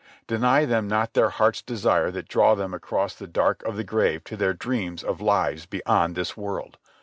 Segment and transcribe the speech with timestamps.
[0.25, 4.23] Deny them not their hearts' desires that draw them across the dark of the grave
[4.23, 6.79] to their dreams of lives beyond this world.